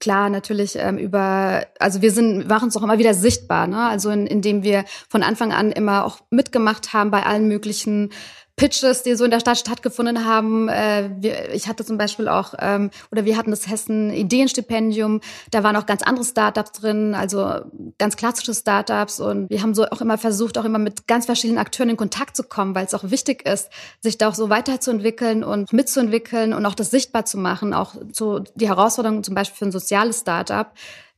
[0.00, 3.78] Klar, natürlich ähm, über, also wir sind, machen es auch immer wieder sichtbar, ne?
[3.86, 8.10] Also in, indem wir von Anfang an immer auch mitgemacht haben bei allen möglichen
[8.56, 10.68] Pitches, die so in der Stadt stattgefunden haben.
[10.70, 15.62] Äh, wir, ich hatte zum Beispiel auch, ähm, oder wir hatten das Hessen Ideenstipendium, da
[15.62, 17.60] waren auch ganz andere Startups drin, also
[17.98, 19.20] ganz klassische Startups.
[19.20, 22.34] Und wir haben so auch immer versucht, auch immer mit ganz verschiedenen Akteuren in Kontakt
[22.34, 23.68] zu kommen, weil es auch wichtig ist,
[24.00, 28.40] sich da auch so weiterzuentwickeln und mitzuentwickeln und auch das sichtbar zu machen, auch so
[28.54, 30.72] die Herausforderungen zum Beispiel für ein soziales Startup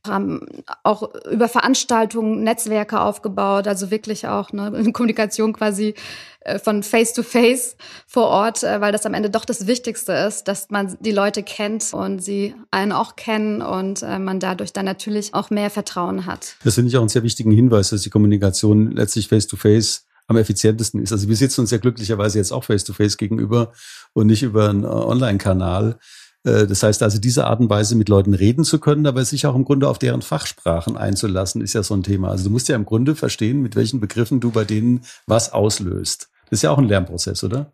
[0.07, 0.47] haben
[0.83, 5.95] auch über Veranstaltungen Netzwerke aufgebaut, also wirklich auch ne, in Kommunikation quasi
[6.41, 7.75] äh, von Face to Face
[8.07, 11.43] vor Ort, äh, weil das am Ende doch das Wichtigste ist, dass man die Leute
[11.43, 16.25] kennt und sie einen auch kennen und äh, man dadurch dann natürlich auch mehr Vertrauen
[16.25, 16.55] hat.
[16.63, 20.05] Das finde ich auch einen sehr wichtigen Hinweis, dass die Kommunikation letztlich Face to Face
[20.29, 21.11] am effizientesten ist.
[21.11, 23.73] Also wir sitzen uns ja glücklicherweise jetzt auch face to face gegenüber
[24.13, 25.97] und nicht über einen Online-Kanal.
[26.43, 29.45] Äh, das heißt also, diese Art und Weise mit Leuten reden zu können, aber sich
[29.45, 32.29] auch im Grunde auf deren Fachsprachen einzulassen, ist ja so ein Thema.
[32.29, 36.29] Also du musst ja im Grunde verstehen, mit welchen Begriffen du bei denen was auslöst.
[36.49, 37.71] Das ist ja auch ein Lernprozess, oder?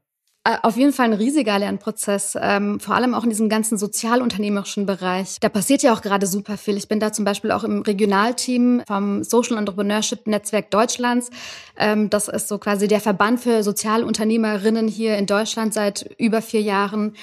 [0.47, 4.85] Äh, auf jeden Fall ein riesiger Lernprozess, ähm, vor allem auch in diesem ganzen sozialunternehmerischen
[4.85, 5.39] Bereich.
[5.39, 6.77] Da passiert ja auch gerade super viel.
[6.77, 11.31] Ich bin da zum Beispiel auch im Regionalteam vom Social Entrepreneurship Netzwerk Deutschlands.
[11.77, 16.61] Ähm, das ist so quasi der Verband für Sozialunternehmerinnen hier in Deutschland seit über vier
[16.61, 17.15] Jahren.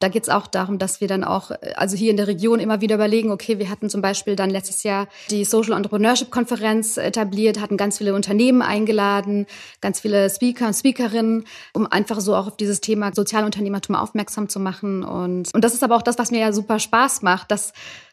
[0.00, 2.80] Da geht es auch darum, dass wir dann auch, also hier in der Region immer
[2.80, 7.60] wieder überlegen, okay, wir hatten zum Beispiel dann letztes Jahr die Social Entrepreneurship Konferenz etabliert,
[7.60, 9.46] hatten ganz viele Unternehmen eingeladen,
[9.80, 14.60] ganz viele Speaker und Speakerinnen, um einfach so auch auf dieses Thema Sozialunternehmertum aufmerksam zu
[14.60, 15.02] machen.
[15.02, 17.72] Und, und das ist aber auch das, was mir ja super Spaß macht, dass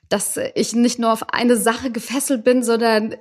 [0.09, 3.15] dass ich nicht nur auf eine Sache gefesselt bin, sondern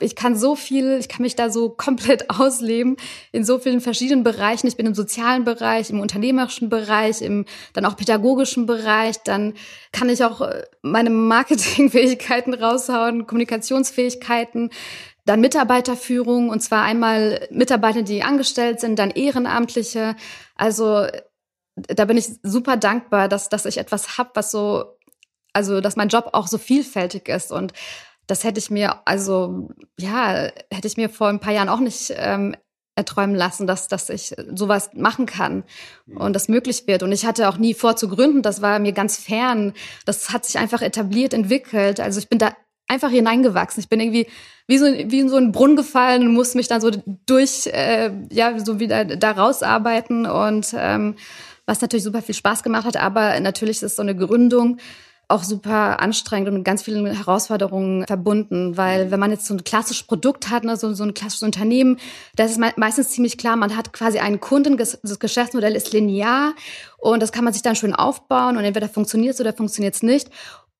[0.00, 2.96] ich kann so viel, ich kann mich da so komplett ausleben
[3.32, 4.66] in so vielen verschiedenen Bereichen.
[4.66, 9.22] Ich bin im sozialen Bereich, im unternehmerischen Bereich, im dann auch pädagogischen Bereich.
[9.22, 9.54] Dann
[9.92, 14.70] kann ich auch äh, meine Marketingfähigkeiten raushauen, Kommunikationsfähigkeiten,
[15.26, 20.16] dann Mitarbeiterführung und zwar einmal Mitarbeiter, die angestellt sind, dann Ehrenamtliche.
[20.56, 21.06] Also
[21.76, 24.96] da bin ich super dankbar, dass, dass ich etwas hab, was so,
[25.52, 27.72] also dass mein Job auch so vielfältig ist und
[28.30, 32.12] das hätte ich mir, also ja, hätte ich mir vor ein paar Jahren auch nicht
[32.16, 32.54] ähm,
[32.94, 35.64] erträumen lassen, dass, dass ich sowas machen kann
[36.14, 37.02] und das möglich wird.
[37.02, 39.72] Und ich hatte auch nie vor zu gründen, das war mir ganz fern.
[40.06, 41.98] Das hat sich einfach etabliert, entwickelt.
[41.98, 42.54] Also ich bin da
[42.88, 43.80] einfach hineingewachsen.
[43.82, 44.26] Ich bin irgendwie
[44.66, 46.90] wie so, wie in so einen Brunnen gefallen und musste mich dann so
[47.26, 51.16] durch, äh, ja, so wieder da rausarbeiten und ähm,
[51.66, 52.96] was natürlich super viel Spaß gemacht hat.
[52.96, 54.78] Aber natürlich ist so eine Gründung
[55.30, 59.64] auch super anstrengend und mit ganz vielen Herausforderungen verbunden, weil wenn man jetzt so ein
[59.64, 61.98] klassisches Produkt hat, ne, so, so ein klassisches Unternehmen,
[62.36, 66.54] das ist meistens ziemlich klar, man hat quasi einen Kunden, das Geschäftsmodell ist linear
[66.98, 70.02] und das kann man sich dann schön aufbauen und entweder funktioniert es oder funktioniert es
[70.02, 70.30] nicht.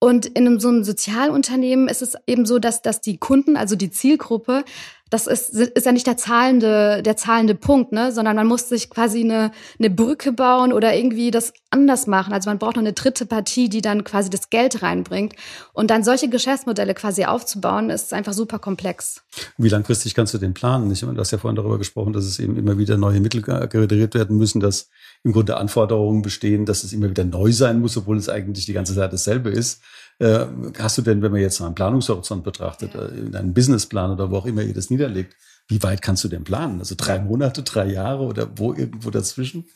[0.03, 3.91] Und in so einem Sozialunternehmen ist es eben so, dass, dass die Kunden, also die
[3.91, 4.65] Zielgruppe,
[5.11, 8.13] das ist, ist ja nicht der zahlende, der zahlende Punkt, ne?
[8.13, 12.33] sondern man muss sich quasi eine, eine Brücke bauen oder irgendwie das anders machen.
[12.33, 15.35] Also man braucht noch eine dritte Partie, die dann quasi das Geld reinbringt.
[15.73, 19.23] Und dann solche Geschäftsmodelle quasi aufzubauen, ist einfach super komplex.
[19.59, 20.91] Wie langfristig kannst du den planen?
[20.93, 23.43] Ich meine, du hast ja vorhin darüber gesprochen, dass es eben immer wieder neue Mittel
[23.43, 24.91] generiert werden müssen, dass
[25.25, 28.73] im Grunde Anforderungen bestehen, dass es immer wieder neu sein muss, obwohl es eigentlich die
[28.73, 29.83] ganze Zeit dasselbe ist.
[30.21, 30.47] Äh,
[30.79, 32.95] hast du denn, wenn man jetzt einen Planungshorizont betrachtet.
[32.95, 35.35] Äh, in einem Businessplan oder wo auch immer ihr das niederlegt,
[35.67, 36.79] wie weit kannst du denn planen?
[36.79, 39.67] Also drei Monate, drei Jahre oder wo irgendwo dazwischen?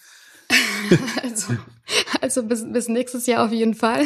[1.23, 1.55] also,
[2.21, 4.05] also bis, bis nächstes Jahr auf jeden Fall.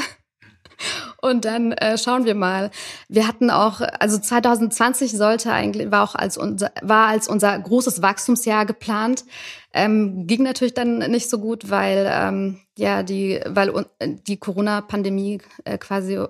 [1.21, 2.71] Und dann äh, schauen wir mal.
[3.09, 8.03] Wir hatten auch, also 2020 sollte eigentlich, war auch als unser, war als unser großes
[8.03, 9.25] Wachstumsjahr geplant.
[9.73, 15.77] Ähm, ging natürlich dann nicht so gut, weil ähm, ja die, weil die Corona-Pandemie äh,
[15.77, 16.25] quasi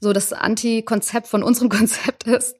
[0.00, 2.56] so das Anti-Konzept von unserem Konzept ist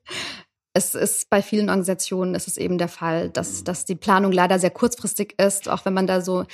[0.79, 4.59] es ist bei vielen Organisationen ist es eben der Fall, dass, dass die Planung leider
[4.59, 6.45] sehr kurzfristig ist, auch wenn man da so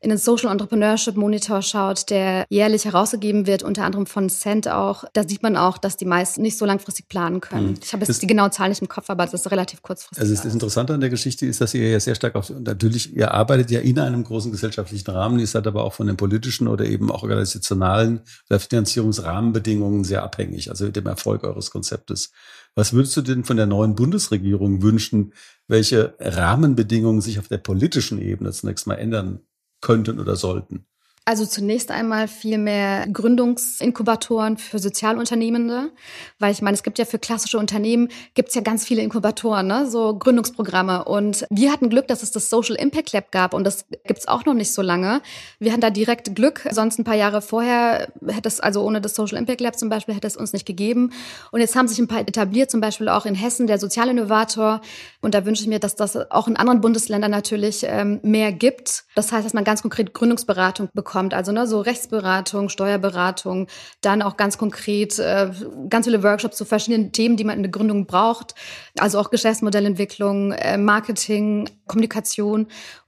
[0.00, 5.04] in den Social Entrepreneurship Monitor schaut, der jährlich herausgegeben wird, unter anderem von Cent auch,
[5.14, 7.68] da sieht man auch, dass die meisten nicht so langfristig planen können.
[7.68, 7.78] Mhm.
[7.82, 10.18] Ich habe jetzt das, die genaue Zahl nicht im Kopf, aber das ist relativ kurzfristig.
[10.18, 13.32] Also das Interessante an der Geschichte ist, dass ihr ja sehr stark auf, natürlich, ihr
[13.32, 16.84] arbeitet ja in einem großen gesellschaftlichen Rahmen, ihr seid aber auch von den politischen oder
[16.84, 18.20] eben auch organisationalen
[18.50, 22.30] oder Finanzierungsrahmenbedingungen sehr abhängig, also dem Erfolg eures Konzeptes.
[22.76, 25.32] Was würdest du denn von der neuen Bundesregierung wünschen,
[25.68, 29.40] welche Rahmenbedingungen sich auf der politischen Ebene zunächst mal ändern
[29.80, 30.86] könnten oder sollten?
[31.26, 35.90] Also zunächst einmal viel mehr Gründungsinkubatoren für Sozialunternehmende,
[36.38, 39.66] weil ich meine, es gibt ja für klassische Unternehmen gibt es ja ganz viele Inkubatoren,
[39.66, 39.90] ne?
[39.90, 41.04] so Gründungsprogramme.
[41.06, 44.28] Und wir hatten Glück, dass es das Social Impact Lab gab und das gibt es
[44.28, 45.22] auch noch nicht so lange.
[45.58, 49.14] Wir hatten da direkt Glück, sonst ein paar Jahre vorher hätte es, also ohne das
[49.14, 51.10] Social Impact Lab zum Beispiel, hätte es uns nicht gegeben.
[51.52, 54.82] Und jetzt haben sich ein paar etabliert, zum Beispiel auch in Hessen der Sozialinnovator.
[55.22, 59.04] Und da wünsche ich mir, dass das auch in anderen Bundesländern natürlich ähm, mehr gibt.
[59.14, 61.32] Das heißt, dass man ganz konkret Gründungsberatung bekommt bekommt.
[61.32, 63.68] Also ne, so Rechtsberatung, Steuerberatung,
[64.00, 65.50] dann auch ganz konkret äh,
[65.88, 68.56] ganz viele Workshops zu verschiedenen Themen, die man in der Gründung braucht.
[68.98, 72.66] Also auch Geschäftsmodellentwicklung, äh, Marketing, Kommunikation.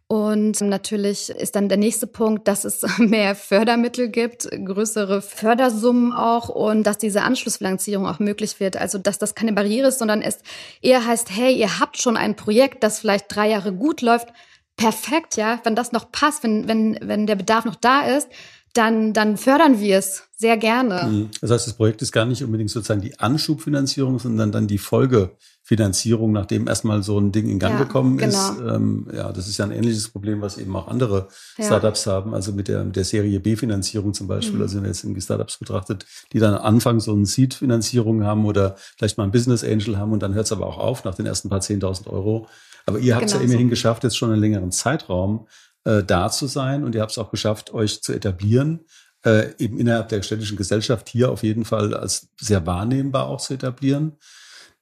[0.08, 6.48] Und natürlich ist dann der nächste Punkt, dass es mehr Fördermittel gibt, größere Fördersummen auch
[6.48, 8.76] und dass diese Anschlussfinanzierung auch möglich wird.
[8.76, 10.38] Also dass das keine Barriere ist, sondern es
[10.80, 14.28] eher heißt, hey, ihr habt schon ein Projekt, das vielleicht drei Jahre gut läuft,
[14.76, 18.28] perfekt, ja, wenn das noch passt, wenn, wenn, wenn der Bedarf noch da ist,
[18.76, 21.08] dann, dann fördern wir es sehr gerne.
[21.08, 21.30] Mhm.
[21.40, 26.32] Das heißt, das Projekt ist gar nicht unbedingt sozusagen die Anschubfinanzierung, sondern dann die Folgefinanzierung,
[26.32, 28.28] nachdem erstmal so ein Ding in Gang ja, gekommen genau.
[28.28, 28.58] ist.
[28.60, 31.64] Ähm, ja, das ist ja ein ähnliches Problem, was eben auch andere ja.
[31.64, 34.56] Startups haben, also mit der, der Serie B-Finanzierung zum Beispiel.
[34.56, 34.62] Mhm.
[34.62, 38.76] Also wenn man jetzt irgendwie Startups betrachtet, die dann Anfang so eine Seed-Finanzierung haben oder
[38.98, 41.24] vielleicht mal ein Business Angel haben und dann hört es aber auch auf nach den
[41.24, 42.46] ersten paar 10.000 Euro.
[42.86, 43.70] Aber ihr habt es genau ja immerhin so.
[43.70, 45.46] geschafft, jetzt schon einen längeren Zeitraum
[45.84, 48.86] äh, da zu sein und ihr habt es auch geschafft, euch zu etablieren,
[49.24, 53.54] äh, eben innerhalb der städtischen Gesellschaft hier auf jeden Fall als sehr wahrnehmbar auch zu
[53.54, 54.12] etablieren.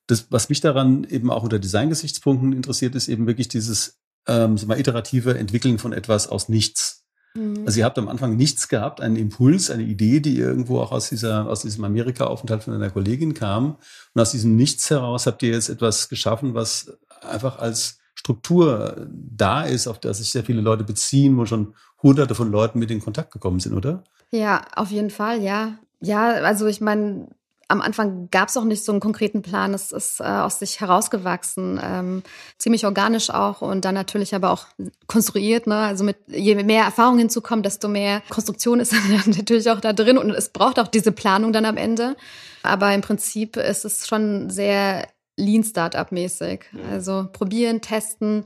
[0.07, 4.79] Das, was mich daran eben auch unter Designgesichtspunkten interessiert, ist eben wirklich dieses ähm, mal,
[4.79, 7.05] iterative Entwickeln von etwas aus nichts.
[7.35, 7.65] Mhm.
[7.67, 11.09] Also ihr habt am Anfang nichts gehabt, einen Impuls, eine Idee, die irgendwo auch aus
[11.09, 13.77] dieser, aus diesem Amerika-Aufenthalt von einer Kollegin kam.
[14.15, 16.97] Und aus diesem Nichts heraus habt ihr jetzt etwas geschaffen, was
[17.29, 22.35] einfach als Struktur da ist, auf das sich sehr viele Leute beziehen, wo schon hunderte
[22.35, 24.05] von Leuten mit in Kontakt gekommen sind, oder?
[24.31, 25.79] Ja, auf jeden Fall, ja.
[26.01, 27.29] Ja, also ich meine,
[27.69, 29.75] am Anfang gab es auch nicht so einen konkreten Plan.
[29.75, 32.23] Es ist äh, aus sich herausgewachsen, ähm,
[32.59, 34.67] ziemlich organisch auch und dann natürlich aber auch
[35.07, 35.67] konstruiert.
[35.67, 35.77] Ne?
[35.77, 38.93] Also mit je mehr Erfahrung hinzukommt, desto mehr Konstruktion ist
[39.25, 42.17] dann natürlich auch da drin und es braucht auch diese Planung dann am Ende.
[42.63, 46.67] Aber im Prinzip ist es schon sehr Lean Startup mäßig.
[46.91, 48.45] Also probieren, testen,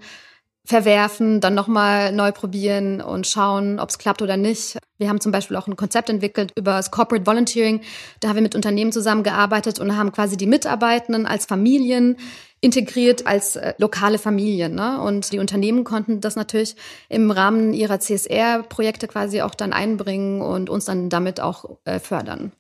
[0.69, 4.79] verwerfen, dann nochmal neu probieren und schauen, ob es klappt oder nicht.
[4.99, 7.81] Wir haben zum Beispiel auch ein Konzept entwickelt über das Corporate Volunteering.
[8.21, 12.17] Da haben wir mit Unternehmen zusammengearbeitet und haben quasi die Mitarbeitenden als Familien
[12.61, 14.75] integriert als äh, lokale Familien.
[14.75, 15.01] Ne?
[15.01, 16.77] Und die Unternehmen konnten das natürlich
[17.09, 22.53] im Rahmen ihrer CSR-Projekte quasi auch dann einbringen und uns dann damit auch äh, fördern.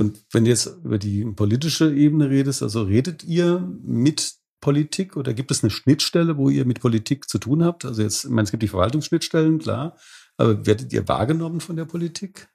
[0.00, 4.32] Und wenn du jetzt über die politische Ebene redest, also redet ihr mit
[4.62, 7.84] Politik oder gibt es eine Schnittstelle, wo ihr mit Politik zu tun habt?
[7.84, 9.98] Also jetzt, ich meine, es gibt die Verwaltungsschnittstellen, klar,
[10.38, 12.48] Aber werdet ihr wahrgenommen von der Politik?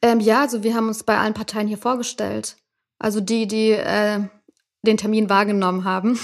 [0.00, 2.56] Ähm, ja, also wir haben uns bei allen Parteien hier vorgestellt.
[2.98, 4.20] Also die, die äh,
[4.80, 6.18] den Termin wahrgenommen haben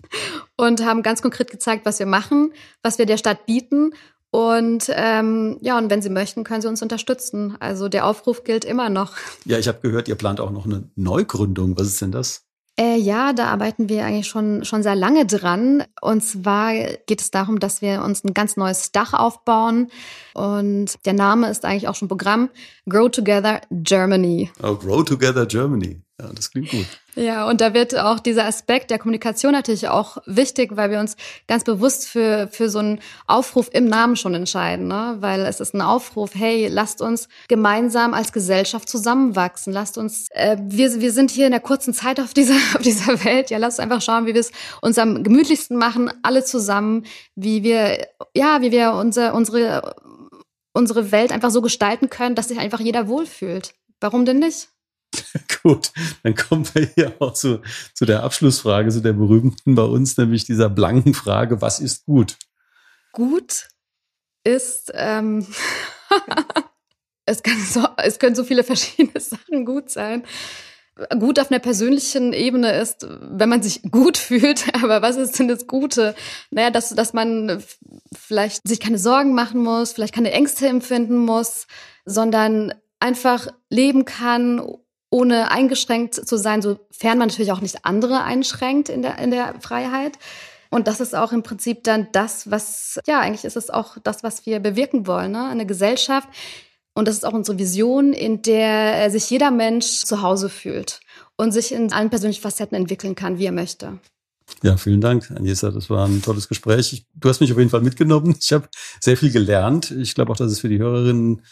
[0.56, 3.92] und haben ganz konkret gezeigt, was wir machen, was wir der Stadt bieten.
[4.34, 7.56] Und ähm, ja, und wenn Sie möchten, können Sie uns unterstützen.
[7.60, 9.12] Also der Aufruf gilt immer noch.
[9.44, 11.78] Ja, ich habe gehört, ihr plant auch noch eine Neugründung.
[11.78, 12.42] Was ist denn das?
[12.76, 15.84] Äh, ja, da arbeiten wir eigentlich schon, schon sehr lange dran.
[16.00, 16.72] Und zwar
[17.06, 19.88] geht es darum, dass wir uns ein ganz neues Dach aufbauen.
[20.34, 22.50] Und der Name ist eigentlich auch schon Programm
[22.88, 24.50] Grow Together Germany.
[24.64, 26.03] Oh, Grow Together Germany.
[26.20, 26.86] Ja, das klingt gut.
[27.16, 31.16] Ja, und da wird auch dieser Aspekt der Kommunikation natürlich auch wichtig, weil wir uns
[31.48, 35.16] ganz bewusst für, für so einen Aufruf im Namen schon entscheiden, ne?
[35.18, 40.56] weil es ist ein Aufruf, hey, lasst uns gemeinsam als Gesellschaft zusammenwachsen, lasst uns, äh,
[40.60, 43.80] wir, wir sind hier in der kurzen Zeit auf dieser, auf dieser Welt, ja, lasst
[43.80, 48.62] uns einfach schauen, wie wir es uns am gemütlichsten machen, alle zusammen, wie wir, ja,
[48.62, 49.96] wie wir unser, unsere,
[50.72, 53.74] unsere Welt einfach so gestalten können, dass sich einfach jeder wohlfühlt.
[54.00, 54.68] Warum denn nicht?
[55.62, 57.60] Gut, dann kommen wir hier auch zu,
[57.94, 62.36] zu der Abschlussfrage, zu der berühmten bei uns, nämlich dieser blanken Frage, was ist gut?
[63.12, 63.68] Gut
[64.44, 65.46] ist, ähm,
[67.26, 70.24] es, kann so, es können so viele verschiedene Sachen gut sein.
[71.18, 75.48] Gut auf einer persönlichen Ebene ist, wenn man sich gut fühlt, aber was ist denn
[75.48, 76.14] das Gute?
[76.50, 77.62] Naja, dass, dass man
[78.12, 81.66] vielleicht sich keine Sorgen machen muss, vielleicht keine Ängste empfinden muss,
[82.04, 84.62] sondern einfach leben kann,
[85.14, 89.54] ohne eingeschränkt zu sein, sofern man natürlich auch nicht andere einschränkt in der, in der
[89.60, 90.18] Freiheit.
[90.70, 94.24] Und das ist auch im Prinzip dann das, was, ja, eigentlich ist es auch das,
[94.24, 95.46] was wir bewirken wollen, ne?
[95.46, 96.28] eine Gesellschaft.
[96.94, 100.98] Und das ist auch unsere Vision, in der sich jeder Mensch zu Hause fühlt
[101.36, 104.00] und sich in allen persönlichen Facetten entwickeln kann, wie er möchte.
[104.64, 105.70] Ja, vielen Dank, Anjesa.
[105.70, 107.06] Das war ein tolles Gespräch.
[107.14, 108.34] Du hast mich auf jeden Fall mitgenommen.
[108.40, 108.68] Ich habe
[109.00, 109.92] sehr viel gelernt.
[109.92, 111.42] Ich glaube auch, dass es für die Hörerinnen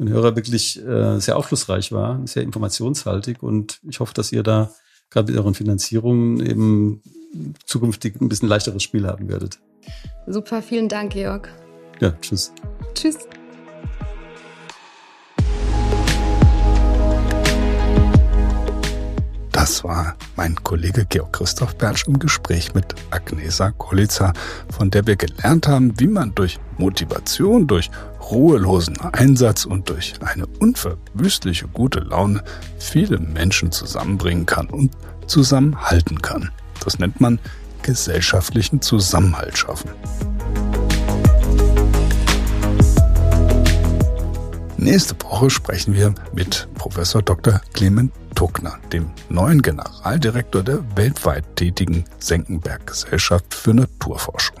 [0.00, 4.70] und Hörer wirklich äh, sehr aufschlussreich war, sehr informationshaltig und ich hoffe, dass ihr da
[5.10, 7.02] gerade mit euren Finanzierungen eben
[7.66, 9.60] zukünftig ein bisschen leichteres Spiel haben werdet.
[10.26, 11.50] Super, vielen Dank, Georg.
[12.00, 12.52] Ja, tschüss.
[12.94, 13.18] Tschüss.
[19.70, 24.32] Das war mein Kollege Georg Christoph Bertsch im Gespräch mit Agnesa Kolitzer,
[24.68, 27.88] von der wir gelernt haben, wie man durch Motivation, durch
[28.32, 32.42] ruhelosen Einsatz und durch eine unverwüstliche gute Laune
[32.80, 34.90] viele Menschen zusammenbringen kann und
[35.28, 36.50] zusammenhalten kann.
[36.82, 37.38] Das nennt man
[37.82, 39.90] gesellschaftlichen Zusammenhalt schaffen.
[44.80, 47.60] Nächste Woche sprechen wir mit Professor Dr.
[47.74, 54.56] Clement Tuckner, dem neuen Generaldirektor der weltweit tätigen Senckenberg Gesellschaft für Naturforschung.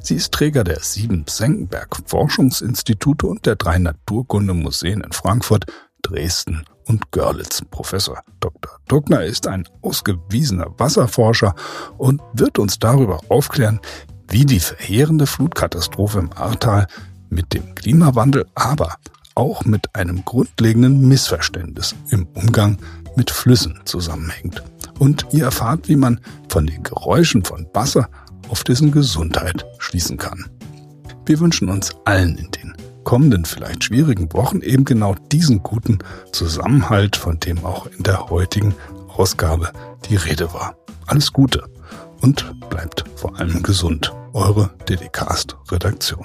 [0.00, 5.64] Sie ist Träger der sieben Senckenberg Forschungsinstitute und der drei Naturkundemuseen in Frankfurt,
[6.02, 7.60] Dresden und Görlitz.
[7.68, 8.78] Professor Dr.
[8.86, 11.56] Tuckner ist ein ausgewiesener Wasserforscher
[11.98, 13.80] und wird uns darüber aufklären,
[14.28, 16.86] wie die verheerende Flutkatastrophe im Ahrtal
[17.28, 18.98] mit dem Klimawandel, aber
[19.34, 22.78] auch mit einem grundlegenden Missverständnis im Umgang
[23.16, 24.62] mit Flüssen zusammenhängt.
[24.98, 28.08] Und ihr erfahrt, wie man von den Geräuschen von Wasser
[28.48, 30.46] auf dessen Gesundheit schließen kann.
[31.26, 35.98] Wir wünschen uns allen in den kommenden, vielleicht schwierigen Wochen eben genau diesen guten
[36.32, 38.74] Zusammenhalt, von dem auch in der heutigen
[39.08, 39.70] Ausgabe
[40.08, 40.76] die Rede war.
[41.06, 41.64] Alles Gute
[42.20, 44.12] und bleibt vor allem gesund.
[44.32, 46.24] Eure Dedicast Redaktion.